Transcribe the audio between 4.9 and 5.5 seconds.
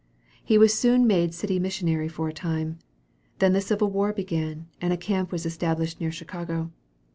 a camp was